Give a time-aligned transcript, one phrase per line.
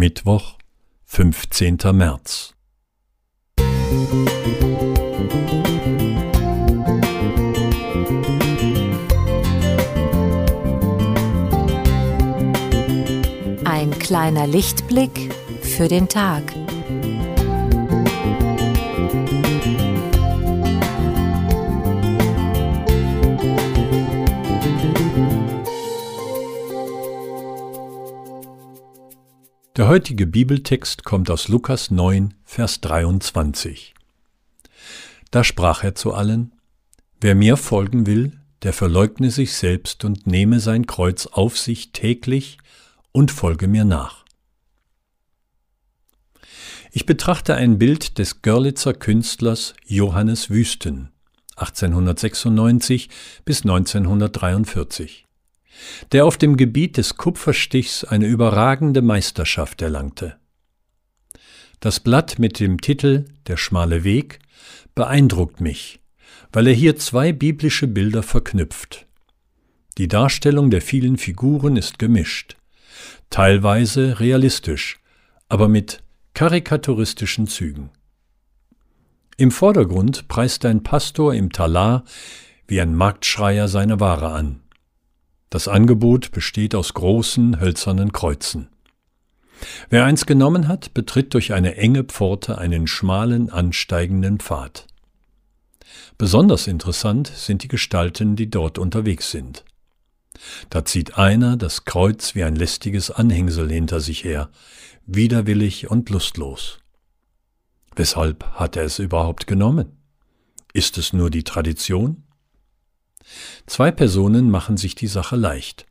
[0.00, 0.56] Mittwoch,
[1.04, 1.76] 15.
[1.92, 2.54] März.
[13.66, 16.44] Ein kleiner Lichtblick für den Tag.
[29.80, 33.94] Der heutige Bibeltext kommt aus Lukas 9, Vers 23.
[35.30, 36.52] Da sprach er zu allen,
[37.18, 42.58] Wer mir folgen will, der verleugne sich selbst und nehme sein Kreuz auf sich täglich
[43.12, 44.26] und folge mir nach.
[46.92, 51.08] Ich betrachte ein Bild des Görlitzer Künstlers Johannes Wüsten
[51.56, 53.08] 1896
[53.46, 55.26] bis 1943
[56.12, 60.36] der auf dem Gebiet des Kupferstichs eine überragende Meisterschaft erlangte.
[61.80, 64.40] Das Blatt mit dem Titel Der schmale Weg
[64.94, 66.00] beeindruckt mich,
[66.52, 69.06] weil er hier zwei biblische Bilder verknüpft.
[69.98, 72.56] Die Darstellung der vielen Figuren ist gemischt,
[73.30, 75.00] teilweise realistisch,
[75.48, 76.02] aber mit
[76.34, 77.90] karikaturistischen Zügen.
[79.36, 82.04] Im Vordergrund preist ein Pastor im Talar
[82.66, 84.60] wie ein Marktschreier seine Ware an.
[85.50, 88.68] Das Angebot besteht aus großen hölzernen Kreuzen.
[89.88, 94.86] Wer eins genommen hat, betritt durch eine enge Pforte einen schmalen ansteigenden Pfad.
[96.16, 99.64] Besonders interessant sind die Gestalten, die dort unterwegs sind.
[100.70, 104.50] Da zieht einer das Kreuz wie ein lästiges Anhängsel hinter sich her,
[105.04, 106.78] widerwillig und lustlos.
[107.96, 109.98] Weshalb hat er es überhaupt genommen?
[110.72, 112.22] Ist es nur die Tradition?
[113.66, 115.86] Zwei Personen machen sich die Sache leicht.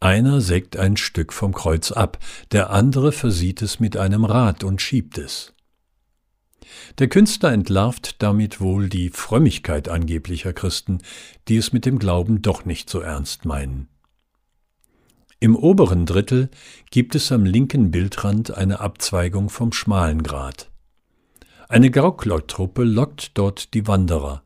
[0.00, 2.18] Einer sägt ein Stück vom Kreuz ab,
[2.52, 5.54] der andere versieht es mit einem Rad und schiebt es.
[6.98, 10.98] Der Künstler entlarvt damit wohl die Frömmigkeit angeblicher Christen,
[11.48, 13.88] die es mit dem Glauben doch nicht so ernst meinen.
[15.40, 16.48] Im oberen Drittel
[16.90, 20.70] gibt es am linken Bildrand eine Abzweigung vom schmalen Grat.
[21.68, 24.42] Eine Gauklertruppe lockt dort die Wanderer.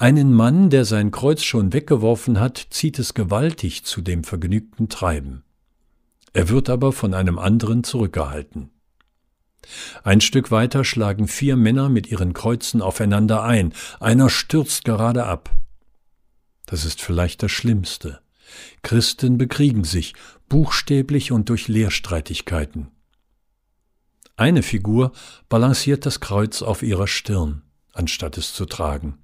[0.00, 5.44] Einen Mann, der sein Kreuz schon weggeworfen hat, zieht es gewaltig zu dem vergnügten Treiben.
[6.32, 8.70] Er wird aber von einem anderen zurückgehalten.
[10.02, 15.54] Ein Stück weiter schlagen vier Männer mit ihren Kreuzen aufeinander ein, einer stürzt gerade ab.
[16.64, 18.20] Das ist vielleicht das Schlimmste.
[18.80, 20.14] Christen bekriegen sich,
[20.48, 22.88] buchstäblich und durch Lehrstreitigkeiten.
[24.34, 25.12] Eine Figur
[25.50, 27.60] balanciert das Kreuz auf ihrer Stirn,
[27.92, 29.18] anstatt es zu tragen.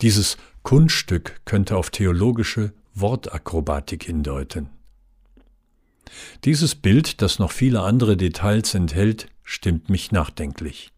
[0.00, 4.70] Dieses Kunststück könnte auf theologische Wortakrobatik hindeuten.
[6.44, 10.92] Dieses Bild, das noch viele andere Details enthält, stimmt mich nachdenklich.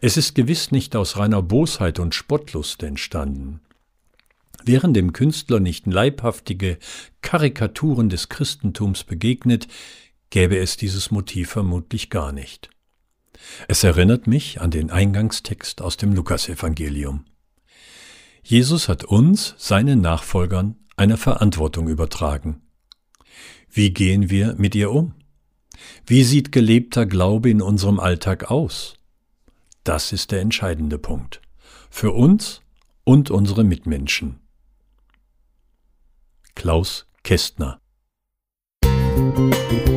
[0.00, 3.60] Es ist gewiss nicht aus reiner Bosheit und Spottlust entstanden.
[4.64, 6.78] Wären dem Künstler nicht leibhaftige
[7.22, 9.68] Karikaturen des Christentums begegnet,
[10.30, 12.70] gäbe es dieses Motiv vermutlich gar nicht.
[13.68, 17.24] Es erinnert mich an den Eingangstext aus dem Lukasevangelium.
[18.48, 22.62] Jesus hat uns, seinen Nachfolgern, eine Verantwortung übertragen.
[23.70, 25.12] Wie gehen wir mit ihr um?
[26.06, 28.94] Wie sieht gelebter Glaube in unserem Alltag aus?
[29.84, 31.42] Das ist der entscheidende Punkt.
[31.90, 32.62] Für uns
[33.04, 34.40] und unsere Mitmenschen.
[36.54, 37.82] Klaus Kästner
[38.82, 39.87] Musik